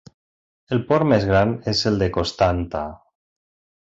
El 0.75 0.79
port 0.91 1.07
més 1.11 1.27
gran 1.31 1.53
és 1.73 1.83
el 1.91 2.01
de 2.05 2.09
Constanta. 2.17 2.83